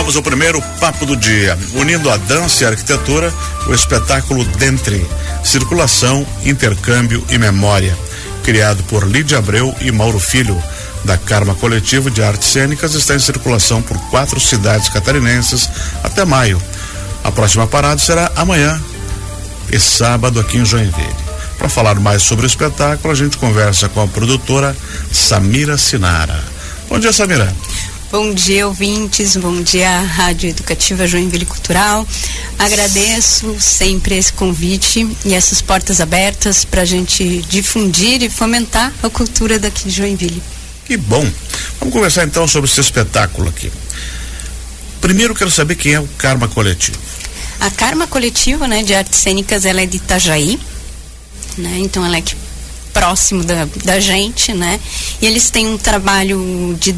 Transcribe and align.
Vamos 0.00 0.16
ao 0.16 0.22
primeiro 0.22 0.62
papo 0.80 1.04
do 1.04 1.14
dia. 1.14 1.58
Unindo 1.74 2.08
a 2.08 2.16
dança 2.16 2.64
e 2.64 2.66
a 2.66 2.70
arquitetura, 2.70 3.30
o 3.66 3.74
espetáculo 3.74 4.42
Dentre. 4.56 5.06
Circulação, 5.44 6.26
intercâmbio 6.42 7.22
e 7.28 7.36
memória. 7.36 7.94
Criado 8.42 8.82
por 8.84 9.06
Lídia 9.06 9.36
Abreu 9.36 9.76
e 9.78 9.92
Mauro 9.92 10.18
Filho, 10.18 10.60
da 11.04 11.18
Karma 11.18 11.54
Coletivo 11.54 12.10
de 12.10 12.22
Artes 12.22 12.48
Cênicas, 12.48 12.94
está 12.94 13.14
em 13.14 13.18
circulação 13.18 13.82
por 13.82 13.98
quatro 14.08 14.40
cidades 14.40 14.88
catarinenses 14.88 15.68
até 16.02 16.24
maio. 16.24 16.60
A 17.22 17.30
próxima 17.30 17.66
parada 17.66 18.00
será 18.00 18.32
amanhã 18.36 18.80
e 19.70 19.78
sábado 19.78 20.40
aqui 20.40 20.56
em 20.56 20.64
Joinville. 20.64 21.14
Para 21.58 21.68
falar 21.68 22.00
mais 22.00 22.22
sobre 22.22 22.46
o 22.46 22.48
espetáculo, 22.48 23.12
a 23.12 23.16
gente 23.16 23.36
conversa 23.36 23.86
com 23.90 24.00
a 24.00 24.08
produtora 24.08 24.74
Samira 25.12 25.76
Sinara. 25.76 26.42
Bom 26.88 26.98
dia, 26.98 27.12
Samira. 27.12 27.54
Bom 28.10 28.34
dia, 28.34 28.66
ouvintes. 28.66 29.36
Bom 29.36 29.62
dia, 29.62 30.00
Rádio 30.00 30.50
Educativa 30.50 31.06
Joinville 31.06 31.46
Cultural. 31.46 32.06
Agradeço 32.58 33.56
sempre 33.60 34.16
esse 34.16 34.32
convite 34.32 35.08
e 35.24 35.34
essas 35.34 35.62
portas 35.62 36.00
abertas 36.00 36.64
para 36.64 36.82
a 36.82 36.84
gente 36.84 37.42
difundir 37.48 38.22
e 38.22 38.28
fomentar 38.28 38.92
a 39.02 39.08
cultura 39.08 39.58
daqui 39.58 39.84
de 39.84 39.90
Joinville. 39.90 40.42
Que 40.84 40.96
bom. 40.96 41.26
Vamos 41.78 41.94
conversar 41.94 42.24
então 42.24 42.48
sobre 42.48 42.68
esse 42.68 42.80
espetáculo 42.80 43.48
aqui. 43.48 43.70
Primeiro 45.00 45.34
quero 45.34 45.50
saber 45.50 45.76
quem 45.76 45.94
é 45.94 46.00
o 46.00 46.08
Karma 46.18 46.48
Coletivo. 46.48 46.98
A 47.60 47.70
Karma 47.70 48.06
Coletivo, 48.06 48.66
né, 48.66 48.82
de 48.82 48.94
artes 48.94 49.18
cênicas, 49.20 49.64
ela 49.64 49.82
é 49.82 49.86
de 49.86 49.98
Itajaí 49.98 50.58
né? 51.56 51.78
Então 51.78 52.04
ela 52.04 52.16
é 52.16 52.18
aqui 52.18 52.34
próximo 52.92 53.44
da, 53.44 53.68
da 53.84 54.00
gente, 54.00 54.52
né? 54.52 54.80
E 55.22 55.26
eles 55.26 55.50
têm 55.50 55.68
um 55.68 55.78
trabalho 55.78 56.76
de 56.80 56.94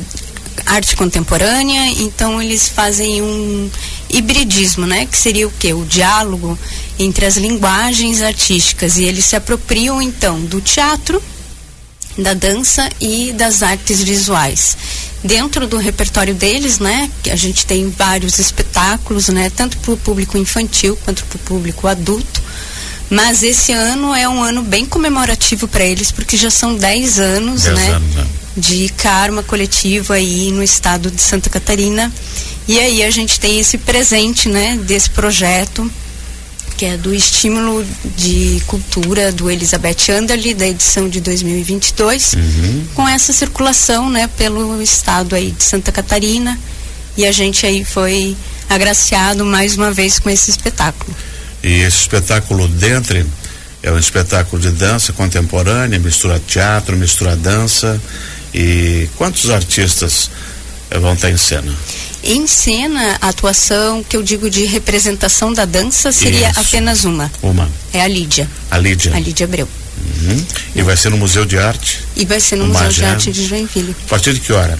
arte 0.67 0.97
contemporânea, 0.97 1.87
então 2.03 2.41
eles 2.41 2.69
fazem 2.69 3.23
um 3.23 3.71
hibridismo, 4.09 4.87
né? 4.87 5.07
Que 5.07 5.17
seria 5.17 5.47
o 5.47 5.51
que? 5.51 5.73
O 5.73 5.85
diálogo 5.85 6.59
entre 6.99 7.27
as 7.27 7.37
linguagens 7.37 8.23
artísticas 8.23 8.97
e 8.97 9.05
eles 9.05 9.25
se 9.25 9.37
apropriam 9.37 10.01
então 10.01 10.41
do 10.41 10.61
teatro, 10.61 11.23
da 12.19 12.35
dança 12.35 12.89
e 13.01 13.33
das 13.33 13.63
artes 13.63 14.03
visuais. 14.03 14.77
Dentro 15.25 15.67
do 15.67 15.77
repertório 15.77 16.35
deles, 16.35 16.79
né, 16.79 17.09
que 17.23 17.31
a 17.31 17.37
gente 17.37 17.65
tem 17.65 17.89
vários 17.89 18.39
espetáculos, 18.39 19.29
né, 19.29 19.51
tanto 19.55 19.79
para 19.79 19.93
o 19.93 19.97
público 19.97 20.37
infantil 20.37 20.99
quanto 21.05 21.25
para 21.25 21.37
o 21.37 21.41
público 21.41 21.87
adulto. 21.87 22.42
Mas 23.13 23.43
esse 23.43 23.73
ano 23.73 24.15
é 24.15 24.27
um 24.27 24.43
ano 24.43 24.63
bem 24.63 24.87
comemorativo 24.87 25.69
para 25.69 25.85
eles, 25.85 26.11
porque 26.11 26.35
já 26.35 26.51
são 26.51 26.75
10 26.75 27.19
anos, 27.19 27.65
né, 27.65 27.91
anos, 27.91 28.15
né? 28.15 28.27
De 28.57 28.89
karma 28.97 29.43
coletivo 29.43 30.15
aí 30.15 30.51
no 30.51 30.63
estado 30.63 31.11
de 31.11 31.21
Santa 31.21 31.51
Catarina. 31.51 32.11
E 32.67 32.81
aí 32.81 33.03
a 33.03 33.11
gente 33.11 33.39
tem 33.39 33.61
esse 33.61 33.77
presente, 33.77 34.49
né, 34.49 34.79
desse 34.79 35.11
projeto, 35.11 35.93
que 36.79 36.87
é 36.87 36.97
do 36.97 37.15
estímulo 37.15 37.85
de 38.17 38.63
cultura 38.67 39.31
do 39.31 39.51
Elizabeth 39.51 40.11
Anderle, 40.11 40.55
da 40.55 40.67
edição 40.67 41.07
de 41.07 41.21
2022, 41.21 42.33
uhum. 42.33 42.87
com 42.95 43.07
essa 43.07 43.31
circulação, 43.31 44.09
né, 44.09 44.27
pelo 44.39 44.81
estado 44.81 45.35
aí 45.35 45.51
de 45.51 45.63
Santa 45.63 45.93
Catarina. 45.93 46.59
E 47.15 47.27
a 47.27 47.31
gente 47.31 47.67
aí 47.67 47.85
foi 47.85 48.35
agraciado 48.71 49.45
mais 49.45 49.77
uma 49.77 49.93
vez 49.93 50.19
com 50.19 50.31
esse 50.31 50.51
espetáculo. 50.51 51.15
E 51.63 51.81
esse 51.81 51.99
espetáculo 51.99 52.67
Dentre 52.69 53.25
é 53.83 53.91
um 53.91 53.99
espetáculo 53.99 54.61
de 54.61 54.71
dança 54.71 55.13
contemporânea, 55.13 55.99
mistura 55.99 56.41
teatro, 56.47 56.97
mistura 56.97 57.37
dança. 57.37 58.01
E 58.55 59.09
quantos 59.17 59.51
artistas 59.51 60.31
eh, 60.91 60.99
vão 60.99 61.15
estar 61.15 61.31
em 61.31 61.37
cena? 61.37 61.73
Em 62.23 62.47
cena, 62.47 63.19
a 63.21 63.29
atuação 63.29 64.05
que 64.05 64.17
eu 64.17 64.23
digo 64.23 64.49
de 64.49 64.65
representação 64.65 65.53
da 65.53 65.65
dança 65.65 66.13
seria 66.13 66.51
Isso. 66.51 66.61
apenas 66.61 67.05
uma. 67.05 67.31
Uma. 67.43 67.69
É 67.93 68.01
a 68.01 68.07
Lídia. 68.07 68.49
A 68.71 68.79
Lídia. 68.79 69.15
A 69.15 69.19
Lídia 69.19 69.45
Abreu. 69.45 69.69
Uhum. 70.23 70.47
E 70.77 70.83
vai 70.83 70.97
ser 70.97 71.11
no 71.11 71.17
Museu 71.17 71.45
de 71.45 71.59
Arte? 71.59 72.01
E 72.15 72.25
vai 72.25 72.39
ser 72.39 72.57
no 72.57 72.67
Museu 72.67 72.89
de 72.89 73.05
Arte 73.05 73.33
de 73.33 73.47
Joinville. 73.47 73.97
A 74.07 74.09
partir 74.11 74.35
de 74.35 74.41
que 74.41 74.53
hora? 74.53 74.79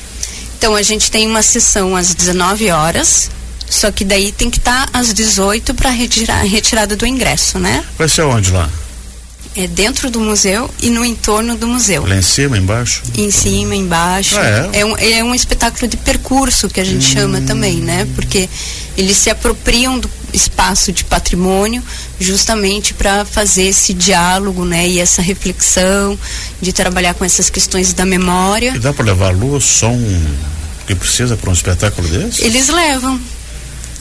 Então, 0.57 0.77
a 0.77 0.83
gente 0.83 1.11
tem 1.11 1.27
uma 1.27 1.43
sessão 1.43 1.97
às 1.97 2.15
19 2.15 2.71
horas, 2.71 3.29
só 3.73 3.91
que 3.91 4.05
daí 4.05 4.31
tem 4.33 4.51
que 4.51 4.59
estar 4.59 4.87
tá 4.87 4.99
às 4.99 5.15
18 5.15 5.75
para 5.75 5.91
retirar 5.91 6.43
retirada 6.43 6.95
do 6.95 7.07
ingresso, 7.07 7.59
né? 7.59 7.83
Vai 7.97 8.09
ser 8.09 8.23
onde 8.23 8.51
lá? 8.51 8.69
É 9.55 9.67
dentro 9.67 10.11
do 10.11 10.19
museu 10.19 10.71
e 10.81 10.89
no 10.89 11.05
entorno 11.05 11.57
do 11.57 11.67
museu. 11.67 12.07
Lá 12.07 12.17
em 12.17 12.23
cima, 12.23 12.57
embaixo? 12.57 13.03
Em 13.17 13.31
cima, 13.31 13.75
embaixo. 13.75 14.37
Ah, 14.39 14.71
é? 14.73 14.81
É, 14.81 14.85
um, 14.85 14.97
é 14.97 15.25
um 15.25 15.35
espetáculo 15.35 15.89
de 15.89 15.97
percurso 15.97 16.69
que 16.69 16.81
a 16.81 16.85
gente 16.85 17.07
hum. 17.07 17.15
chama 17.15 17.41
também, 17.43 17.77
né? 17.77 18.07
Porque 18.15 18.49
eles 18.97 19.17
se 19.17 19.29
apropriam 19.29 19.99
do 19.99 20.11
espaço 20.33 20.91
de 20.91 21.05
patrimônio 21.05 21.83
justamente 22.19 22.95
para 22.95 23.27
fazer 23.27 23.65
esse 23.65 23.93
diálogo, 23.93 24.65
né? 24.65 24.89
E 24.89 24.99
essa 24.99 25.21
reflexão 25.21 26.19
de 26.61 26.73
trabalhar 26.73 27.13
com 27.13 27.25
essas 27.25 27.51
questões 27.51 27.93
da 27.93 28.07
memória. 28.07 28.73
E 28.75 28.79
dá 28.79 28.93
para 28.93 29.05
levar 29.05 29.35
luz, 29.35 29.65
som 29.65 29.99
que 30.87 30.95
precisa 30.95 31.37
para 31.37 31.51
um 31.51 31.53
espetáculo 31.53 32.09
desse? 32.09 32.43
Eles 32.43 32.69
levam 32.69 33.21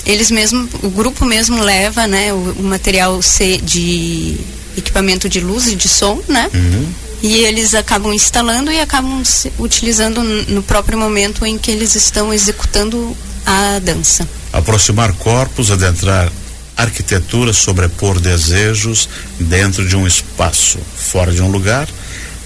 eles 0.05 0.31
mesmo, 0.31 0.67
o 0.83 0.89
grupo 0.89 1.25
mesmo 1.25 1.61
leva, 1.61 2.07
né, 2.07 2.33
o, 2.33 2.55
o 2.59 2.63
material 2.63 3.21
C 3.21 3.57
de 3.57 4.37
equipamento 4.77 5.29
de 5.29 5.39
luz 5.39 5.67
e 5.67 5.75
de 5.75 5.87
som, 5.87 6.21
né? 6.27 6.49
Uhum. 6.53 6.87
E 7.21 7.45
eles 7.45 7.75
acabam 7.75 8.13
instalando 8.13 8.71
e 8.71 8.79
acabam 8.79 9.21
utilizando 9.59 10.23
no 10.23 10.63
próprio 10.63 10.97
momento 10.97 11.45
em 11.45 11.57
que 11.57 11.69
eles 11.69 11.95
estão 11.95 12.33
executando 12.33 13.15
a 13.45 13.79
dança. 13.79 14.27
Aproximar 14.51 15.13
corpos, 15.13 15.69
adentrar 15.69 16.31
arquitetura, 16.75 17.53
sobrepor 17.53 18.19
desejos 18.19 19.07
dentro 19.39 19.87
de 19.87 19.95
um 19.95 20.07
espaço, 20.07 20.79
fora 20.95 21.31
de 21.31 21.43
um 21.43 21.51
lugar, 21.51 21.87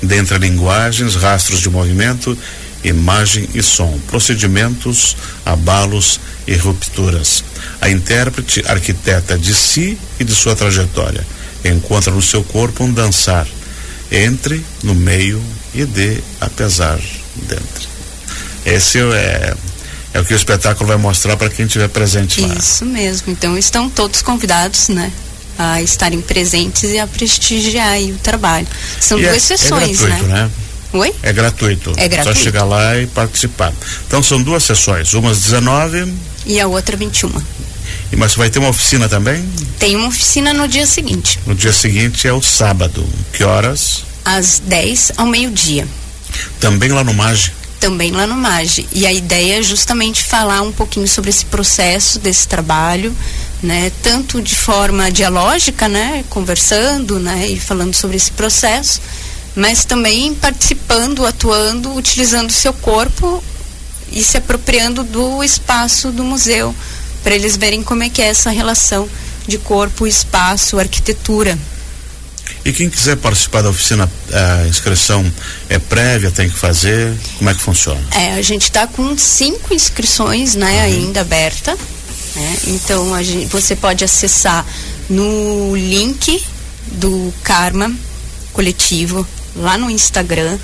dentre 0.01 0.37
linguagens, 0.37 1.15
rastros 1.15 1.61
de 1.61 1.69
movimento 1.69 2.37
imagem 2.87 3.49
e 3.53 3.61
som, 3.61 3.99
procedimentos, 4.07 5.17
abalos 5.45 6.19
e 6.47 6.55
rupturas. 6.55 7.43
A 7.81 7.89
intérprete 7.89 8.63
arquiteta 8.67 9.37
de 9.37 9.53
si 9.53 9.97
e 10.19 10.23
de 10.23 10.33
sua 10.33 10.55
trajetória 10.55 11.25
encontra 11.63 12.13
no 12.13 12.21
seu 12.21 12.43
corpo 12.43 12.83
um 12.83 12.93
dançar 12.93 13.47
entre, 14.11 14.63
no 14.83 14.93
meio 14.93 15.41
e 15.73 15.85
de, 15.85 16.21
apesar, 16.39 16.99
dentro. 17.35 17.87
Esse 18.65 18.99
é, 18.99 19.53
é 20.13 20.19
o 20.19 20.25
que 20.25 20.33
o 20.33 20.35
espetáculo 20.35 20.87
vai 20.87 20.97
mostrar 20.97 21.35
para 21.37 21.49
quem 21.49 21.65
estiver 21.65 21.89
presente 21.89 22.41
lá. 22.41 22.53
Isso 22.53 22.85
mesmo. 22.85 23.31
Então 23.31 23.57
estão 23.57 23.89
todos 23.89 24.21
convidados, 24.21 24.89
né? 24.89 25.11
A 25.57 25.81
estarem 25.81 26.21
presentes 26.21 26.83
e 26.91 26.99
a 26.99 27.07
prestigiar 27.07 27.99
o 27.99 28.17
trabalho. 28.17 28.67
São 28.99 29.17
e 29.19 29.23
duas 29.23 29.35
é, 29.35 29.39
sessões, 29.39 30.03
é 30.03 30.07
gratuito, 30.07 30.27
né? 30.27 30.43
né? 30.43 30.51
Oi? 30.95 31.13
É 31.21 31.33
gratuito. 31.33 31.93
É 31.97 32.07
gratuito. 32.07 32.37
Só 32.37 32.43
chegar 32.43 32.63
lá 32.63 32.97
e 32.97 33.05
participar. 33.07 33.73
Então 34.07 34.23
são 34.23 34.41
duas 34.41 34.63
sessões, 34.63 35.13
uma 35.13 35.31
às 35.31 35.41
19 35.41 36.13
e 36.45 36.59
a 36.59 36.67
outra 36.67 36.95
21. 36.95 37.29
E 38.11 38.15
mas 38.15 38.33
vai 38.35 38.49
ter 38.49 38.59
uma 38.59 38.69
oficina 38.69 39.09
também? 39.09 39.43
Tem 39.77 39.95
uma 39.95 40.07
oficina 40.07 40.53
no 40.53 40.67
dia 40.67 40.85
seguinte. 40.85 41.39
No 41.45 41.53
dia 41.53 41.73
seguinte 41.73 42.27
é 42.27 42.33
o 42.33 42.41
sábado. 42.41 43.05
Que 43.33 43.43
horas? 43.43 44.03
Às 44.23 44.59
10 44.59 45.13
ao 45.17 45.25
meio-dia. 45.25 45.87
Também 46.59 46.89
lá 46.89 47.03
no 47.03 47.13
MAGE? 47.13 47.51
Também 47.79 48.11
lá 48.11 48.25
no 48.25 48.35
MAGE. 48.35 48.87
E 48.91 49.05
a 49.05 49.11
ideia 49.11 49.59
é 49.59 49.63
justamente 49.63 50.23
falar 50.23 50.61
um 50.61 50.71
pouquinho 50.71 51.07
sobre 51.07 51.29
esse 51.29 51.45
processo 51.45 52.19
desse 52.19 52.47
trabalho, 52.47 53.15
né? 53.61 53.91
Tanto 54.01 54.41
de 54.41 54.55
forma 54.55 55.11
dialógica, 55.11 55.87
né? 55.87 56.23
Conversando, 56.29 57.19
né? 57.19 57.47
E 57.49 57.59
falando 57.59 57.93
sobre 57.93 58.17
esse 58.17 58.31
processo, 58.31 59.01
mas 59.55 59.85
também 59.85 60.35
participando, 60.35 61.25
atuando, 61.25 61.93
utilizando 61.95 62.49
o 62.49 62.53
seu 62.53 62.73
corpo 62.73 63.43
e 64.11 64.23
se 64.23 64.37
apropriando 64.37 65.03
do 65.03 65.43
espaço 65.43 66.11
do 66.11 66.23
museu, 66.23 66.75
para 67.23 67.33
eles 67.33 67.55
verem 67.57 67.81
como 67.81 68.03
é 68.03 68.09
que 68.09 68.21
é 68.21 68.27
essa 68.27 68.49
relação 68.49 69.09
de 69.47 69.57
corpo, 69.57 70.05
espaço, 70.05 70.77
arquitetura. 70.77 71.57
E 72.63 72.73
quem 72.73 72.89
quiser 72.89 73.15
participar 73.17 73.61
da 73.61 73.69
oficina, 73.69 74.09
a 74.31 74.67
inscrição 74.67 75.25
é 75.69 75.79
prévia, 75.79 76.31
tem 76.31 76.49
que 76.49 76.57
fazer? 76.57 77.15
Como 77.37 77.49
é 77.49 77.53
que 77.53 77.61
funciona? 77.61 78.01
É, 78.11 78.33
a 78.33 78.41
gente 78.41 78.63
está 78.63 78.87
com 78.87 79.17
cinco 79.17 79.73
inscrições, 79.73 80.55
né, 80.55 80.71
uhum. 80.71 80.83
ainda 80.83 81.21
aberta. 81.21 81.77
Né? 82.35 82.57
Então 82.67 83.23
gente, 83.23 83.47
você 83.47 83.75
pode 83.75 84.03
acessar 84.03 84.65
no 85.09 85.75
link 85.75 86.43
do 86.93 87.33
Karma 87.43 87.93
Coletivo 88.51 89.25
lá 89.55 89.77
no 89.77 89.89
Instagram 89.89 90.57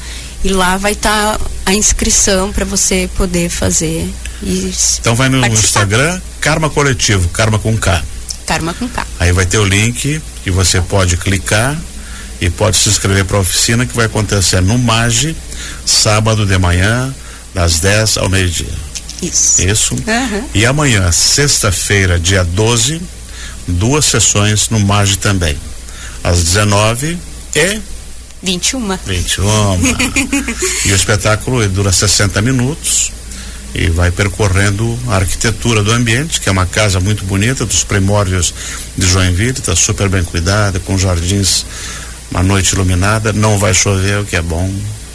e 0.44 0.50
lá 0.50 0.78
vai 0.78 0.94
estar 0.94 1.38
tá 1.38 1.46
a 1.66 1.74
inscrição 1.74 2.52
para 2.52 2.66
você 2.66 3.10
poder 3.16 3.50
fazer 3.50 4.10
isso. 4.42 4.98
Então 5.00 5.16
vai 5.16 5.30
no 5.30 5.40
participar. 5.40 5.68
Instagram 5.68 6.22
Karma 6.40 6.70
Coletivo, 6.70 7.30
Karma 7.30 7.60
com 7.60 7.78
K. 7.78 8.04
Karma 8.46 8.74
com 8.74 8.88
K. 8.88 9.06
Aí 9.20 9.32
vai 9.32 9.46
ter 9.46 9.60
o 9.60 9.66
link 9.66 10.22
que 10.44 10.52
você 10.52 10.82
pode 10.82 11.18
clicar 11.18 11.78
e 12.40 12.50
pode 12.50 12.78
se 12.78 12.90
inscrever 12.90 13.24
para 13.26 13.38
a 13.38 13.42
oficina 13.42 13.86
que 13.86 13.96
vai 13.96 14.08
acontecer 14.08 14.62
no 14.62 14.78
MAGE, 14.78 15.36
sábado 15.86 16.46
de 16.46 16.58
manhã, 16.58 17.14
das 17.54 17.80
10 17.80 18.18
ao 18.18 18.30
meio-dia. 18.30 18.74
Isso. 19.22 19.62
Isso. 19.62 19.94
Uhum. 19.94 20.50
E 20.56 20.66
amanhã, 20.66 21.12
sexta-feira, 21.12 22.20
dia 22.20 22.44
12, 22.44 23.00
duas 23.68 24.06
sessões 24.06 24.70
no 24.70 24.80
MAGE 24.80 25.20
também. 25.20 25.56
Às 26.24 26.44
19 26.44 27.18
e 27.56 27.80
21. 28.44 28.98
21. 29.06 29.44
e 30.86 30.92
o 30.92 30.96
espetáculo 30.96 31.68
dura 31.70 31.92
60 31.92 32.42
minutos 32.42 33.12
e 33.74 33.90
vai 33.90 34.12
percorrendo 34.12 34.98
a 35.08 35.16
arquitetura 35.16 35.84
do 35.84 35.92
ambiente, 35.92 36.42
que 36.42 36.50
é 36.50 36.52
uma 36.52 36.66
casa 36.66 37.00
muito 37.00 37.24
bonita, 37.24 37.66
dos 37.66 37.84
primórdios 37.84 38.54
de 38.98 39.08
Joinville, 39.08 39.52
está 39.52 39.76
super 39.76 40.10
bem 40.10 40.24
cuidada, 40.24 40.80
com 40.80 40.98
jardins, 40.98 41.66
uma 42.30 42.44
noite 42.44 42.74
iluminada, 42.74 43.32
não 43.32 43.58
vai 43.58 43.74
chover, 43.74 44.20
o 44.20 44.26
que 44.26 44.36
é 44.36 44.42
bom. 44.42 44.74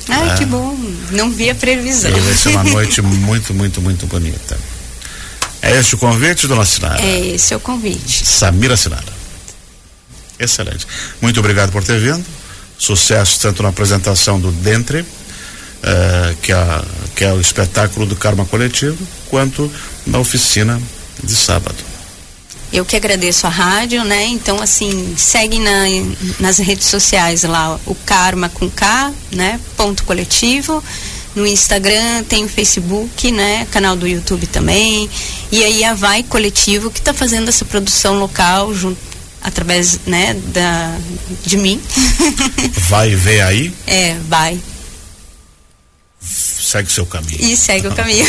Ai, 0.08 0.26
né? 0.26 0.36
que 0.38 0.44
bom. 0.44 0.76
Não 1.10 1.30
vi 1.30 1.50
a 1.50 1.54
previsão. 1.54 2.10
E 2.10 2.20
vai 2.20 2.34
ser 2.34 2.48
uma 2.50 2.64
noite 2.70 3.02
muito, 3.02 3.52
muito, 3.52 3.82
muito 3.82 4.06
bonita. 4.06 4.56
É 5.60 5.78
este 5.78 5.94
o 5.96 5.98
convite, 5.98 6.46
dona 6.46 6.64
Sinara? 6.64 7.02
É 7.02 7.34
esse 7.34 7.52
é 7.52 7.56
o 7.56 7.60
convite. 7.60 8.24
Samira 8.24 8.76
Sinara. 8.76 9.16
Excelente. 10.38 10.86
Muito 11.20 11.40
obrigado 11.40 11.72
por 11.72 11.82
ter 11.82 11.98
vindo. 11.98 12.24
Sucesso 12.78 13.40
tanto 13.40 13.62
na 13.62 13.70
apresentação 13.70 14.38
do 14.38 14.52
Dentre, 14.52 15.04
eh, 15.82 16.34
que, 16.42 16.52
é, 16.52 16.82
que 17.14 17.24
é 17.24 17.32
o 17.32 17.40
espetáculo 17.40 18.06
do 18.06 18.16
Karma 18.16 18.44
Coletivo, 18.44 18.98
quanto 19.28 19.70
na 20.06 20.18
oficina 20.18 20.80
de 21.22 21.34
sábado. 21.34 21.76
Eu 22.72 22.84
que 22.84 22.96
agradeço 22.96 23.46
a 23.46 23.50
rádio, 23.50 24.04
né? 24.04 24.26
Então, 24.26 24.60
assim, 24.60 25.14
segue 25.16 25.58
na, 25.58 25.84
nas 26.40 26.58
redes 26.58 26.88
sociais 26.88 27.44
lá, 27.44 27.78
o 27.86 27.94
Karma 27.94 28.48
com 28.48 28.68
K, 28.68 29.12
né? 29.30 29.60
Ponto 29.76 30.04
coletivo. 30.04 30.82
No 31.34 31.46
Instagram, 31.46 32.24
tem 32.24 32.44
o 32.44 32.48
Facebook, 32.48 33.30
né? 33.30 33.66
Canal 33.70 33.94
do 33.94 34.08
YouTube 34.08 34.46
também. 34.46 35.08
E 35.52 35.62
aí 35.62 35.84
a 35.84 35.94
Vai 35.94 36.22
Coletivo, 36.22 36.90
que 36.90 36.98
está 36.98 37.14
fazendo 37.14 37.48
essa 37.48 37.64
produção 37.64 38.18
local 38.18 38.74
junto 38.74 39.15
através, 39.46 40.00
né, 40.04 40.34
da, 40.52 40.98
de 41.44 41.56
mim. 41.56 41.80
Vai 42.88 43.14
ver 43.14 43.40
aí, 43.42 43.72
é, 43.86 44.16
vai. 44.28 44.60
Segue 46.66 46.90
seu 46.90 47.06
caminho. 47.06 47.38
E 47.40 47.56
segue 47.56 47.86
o 47.86 47.94
caminho. 47.94 48.26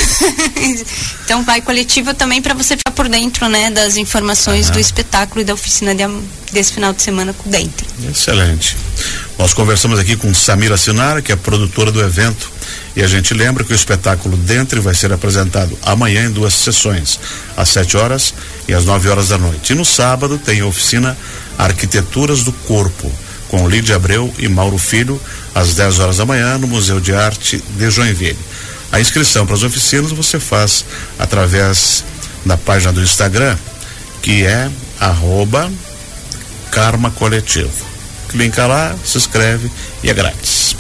então 1.26 1.44
vai 1.44 1.62
coletivo 1.62 2.14
também 2.14 2.42
para 2.42 2.54
você 2.54 2.78
ficar 2.78 2.92
por 2.92 3.10
dentro, 3.10 3.50
né, 3.50 3.72
das 3.72 3.98
informações 3.98 4.68
Aham. 4.68 4.74
do 4.74 4.80
espetáculo 4.80 5.42
e 5.42 5.44
da 5.44 5.54
oficina 5.54 5.96
de, 5.96 6.04
desse 6.52 6.74
final 6.74 6.94
de 6.94 7.02
semana 7.02 7.34
com 7.34 7.50
dentro. 7.50 7.86
Excelente. 8.10 8.78
Nós 9.40 9.54
conversamos 9.54 10.00
aqui 10.00 10.16
com 10.16 10.34
Samira 10.34 10.78
Sinara, 10.78 11.22
que 11.22 11.32
é 11.32 11.36
produtora 11.36 11.92
do 11.92 12.02
evento, 12.02 12.52
e 12.96 13.04
a 13.04 13.08
gente 13.08 13.34
lembra 13.34 13.64
que 13.64 13.72
o 13.72 13.76
espetáculo 13.76 14.38
Dentre 14.38 14.80
vai 14.80 14.94
ser 14.94 15.12
apresentado 15.12 15.78
amanhã 15.84 16.26
em 16.26 16.32
duas 16.32 16.54
sessões, 16.54 17.20
às 17.56 17.70
7 17.70 17.98
horas 17.98 18.34
e 18.68 18.74
às 18.74 18.86
9 18.86 19.10
horas 19.10 19.30
da 19.30 19.38
noite. 19.38 19.74
E 19.74 19.76
no 19.76 19.86
sábado 19.86 20.38
tem 20.38 20.62
a 20.62 20.66
oficina 20.66 21.18
Arquiteturas 21.58 22.44
do 22.44 22.52
Corpo, 22.52 23.12
com 23.50 23.68
Lídia 23.68 23.96
Abreu 23.96 24.34
e 24.38 24.48
Mauro 24.48 24.78
Filho, 24.78 25.20
às 25.54 25.74
10 25.74 26.00
horas 26.00 26.18
da 26.18 26.26
manhã, 26.26 26.58
no 26.58 26.68
Museu 26.68 27.00
de 27.00 27.14
Arte 27.14 27.64
de 27.78 27.90
Joinville. 27.90 28.38
A 28.92 29.00
inscrição 29.00 29.46
para 29.46 29.56
as 29.56 29.64
oficinas 29.64 30.12
você 30.12 30.40
faz 30.40 30.86
através 31.20 32.04
da 32.46 32.58
página 32.58 32.94
do 32.94 33.02
Instagram, 33.02 33.58
que 34.22 34.46
é 34.46 34.70
arroba 35.00 35.70
Karma 36.72 37.12
Coletivo. 37.12 37.86
Clica 38.30 38.66
lá, 38.66 38.96
se 39.04 39.18
inscreve 39.18 39.72
e 40.04 40.10
é 40.10 40.14
grátis. 40.14 40.77